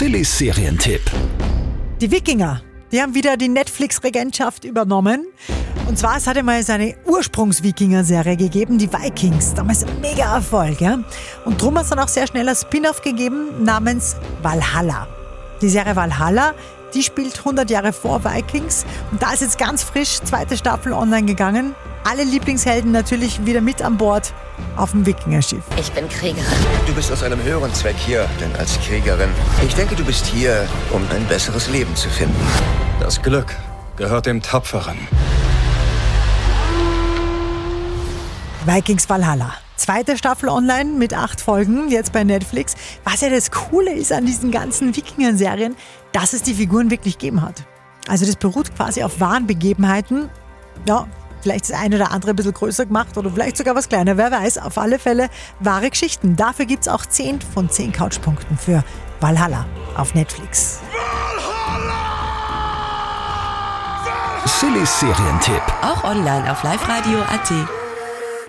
Sillys 0.00 0.38
Serientipp. 0.38 1.02
Die 2.00 2.10
Wikinger, 2.10 2.62
die 2.90 3.02
haben 3.02 3.14
wieder 3.14 3.36
die 3.36 3.48
Netflix-Regentschaft 3.48 4.64
übernommen. 4.64 5.26
Und 5.88 5.98
zwar, 5.98 6.16
es 6.16 6.26
hatte 6.26 6.42
mal 6.42 6.62
seine 6.62 6.94
Ursprungs-Wikinger-Serie 7.04 8.38
gegeben, 8.38 8.78
die 8.78 8.90
Vikings. 8.90 9.52
Damals 9.52 9.84
ein 9.84 10.00
mega 10.00 10.36
Erfolg, 10.36 10.80
ja. 10.80 11.00
Und 11.44 11.60
drum 11.60 11.76
hat 11.76 11.82
es 11.82 11.90
dann 11.90 11.98
auch 11.98 12.08
sehr 12.08 12.26
schnell 12.26 12.48
ein 12.48 12.56
Spin-off 12.56 13.02
gegeben 13.02 13.62
namens 13.62 14.16
Valhalla. 14.40 15.06
Die 15.60 15.68
Serie 15.68 15.94
Valhalla, 15.94 16.54
die 16.94 17.02
spielt 17.02 17.38
100 17.38 17.68
Jahre 17.68 17.92
vor 17.92 18.24
Vikings. 18.24 18.86
Und 19.10 19.20
da 19.20 19.34
ist 19.34 19.42
jetzt 19.42 19.58
ganz 19.58 19.82
frisch 19.82 20.18
zweite 20.22 20.56
Staffel 20.56 20.94
online 20.94 21.26
gegangen. 21.26 21.74
Alle 22.02 22.24
Lieblingshelden 22.24 22.92
natürlich 22.92 23.44
wieder 23.44 23.60
mit 23.60 23.82
an 23.82 23.98
Bord 23.98 24.32
auf 24.76 24.92
dem 24.92 25.04
Wikingerschiff. 25.04 25.62
Ich 25.78 25.92
bin 25.92 26.08
Kriegerin. 26.08 26.44
Du 26.86 26.94
bist 26.94 27.12
aus 27.12 27.22
einem 27.22 27.42
höheren 27.42 27.72
Zweck 27.74 27.96
hier, 27.96 28.26
denn 28.40 28.54
als 28.56 28.80
Kriegerin. 28.80 29.28
Ich 29.66 29.74
denke, 29.74 29.96
du 29.96 30.04
bist 30.04 30.26
hier, 30.26 30.66
um 30.92 31.02
ein 31.14 31.26
besseres 31.26 31.68
Leben 31.68 31.94
zu 31.94 32.08
finden. 32.08 32.40
Das 33.00 33.20
Glück 33.20 33.54
gehört 33.96 34.26
dem 34.26 34.40
Tapferen. 34.40 34.96
Vikings 38.64 39.08
Valhalla. 39.08 39.54
Zweite 39.76 40.16
Staffel 40.16 40.48
online 40.48 40.90
mit 40.90 41.14
acht 41.14 41.40
Folgen, 41.40 41.90
jetzt 41.90 42.12
bei 42.12 42.24
Netflix. 42.24 42.74
Was 43.04 43.20
ja 43.20 43.30
das 43.30 43.50
Coole 43.50 43.92
ist 43.92 44.12
an 44.12 44.26
diesen 44.26 44.50
ganzen 44.50 44.96
Wikinger-Serien, 44.96 45.76
dass 46.12 46.32
es 46.32 46.42
die 46.42 46.54
Figuren 46.54 46.90
wirklich 46.90 47.18
gegeben 47.18 47.42
hat. 47.42 47.64
Also 48.08 48.24
das 48.24 48.36
beruht 48.36 48.74
quasi 48.74 49.02
auf 49.02 49.20
wahren 49.20 49.46
Begebenheiten. 49.46 50.30
Ja, 50.86 51.06
vielleicht 51.42 51.68
das 51.70 51.76
eine 51.78 51.96
oder 51.96 52.12
andere 52.12 52.30
ein 52.32 52.36
bisschen 52.36 52.54
größer 52.54 52.86
gemacht 52.86 53.16
oder 53.16 53.30
vielleicht 53.30 53.56
sogar 53.56 53.74
was 53.74 53.88
kleiner, 53.88 54.16
wer 54.16 54.30
weiß. 54.30 54.58
Auf 54.58 54.78
alle 54.78 54.98
Fälle 54.98 55.28
wahre 55.58 55.90
Geschichten. 55.90 56.36
Dafür 56.36 56.66
gibt 56.66 56.82
es 56.82 56.88
auch 56.88 57.06
10 57.06 57.40
von 57.40 57.68
10 57.70 57.92
Couchpunkten 57.92 58.56
für 58.56 58.84
Valhalla 59.20 59.66
auf 59.96 60.14
Netflix. 60.14 60.80
Sillys 64.44 65.00
Serientipp. 65.00 65.62
Auch 65.82 66.04
online 66.04 66.50
auf 66.50 66.62
liveradio.at. 66.62 67.79